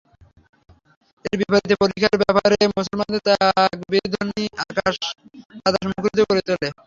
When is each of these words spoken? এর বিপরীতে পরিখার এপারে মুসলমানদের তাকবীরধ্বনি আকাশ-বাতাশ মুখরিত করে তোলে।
এর 1.25 1.35
বিপরীতে 1.39 1.75
পরিখার 1.81 2.13
এপারে 2.23 2.57
মুসলমানদের 2.71 3.21
তাকবীরধ্বনি 3.27 4.43
আকাশ-বাতাশ 4.63 5.83
মুখরিত 5.89 6.19
করে 6.29 6.41
তোলে। 6.47 6.67